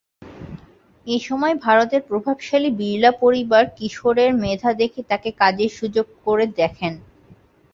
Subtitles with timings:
[1.07, 6.93] এসময় ভারতের প্রভাবশালী বিড়লা পরিবার কিশোরের মেধা দেখে তাকে কাজের সুযোগ করে দেখেন।